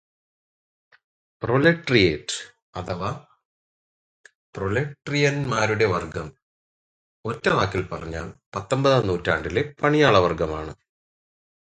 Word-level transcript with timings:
Proletariat, 1.41 2.35
അഥവാ 2.75 3.09
പ്രോലെറ്റേറിയന്മാരുടെ 4.55 5.85
വർഗം, 5.85 6.27
ഒറ്റ 7.25 7.49
വാക്കിൽ 7.49 7.87
പറഞ്ഞാൽ, 7.87 8.33
പത്തൊമ്പതാം 8.55 9.07
നൂറ്റാണ്ടിലെ 9.07 9.75
പണിയാള 9.83 10.17
വർഗമാണ്. 10.17 10.73